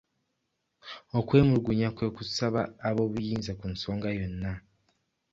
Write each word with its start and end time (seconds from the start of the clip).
Okwemulugunya 1.17 1.89
kwe 1.95 2.07
kusaba 2.15 2.61
ab'obuyinza 2.87 3.51
ku 3.59 3.65
nsonga 3.73 4.07
yonna. 4.17 4.51